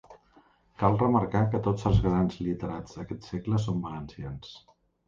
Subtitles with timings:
[0.83, 4.61] Cal remarcar que tots els grans literats d'aquest segle són valencians.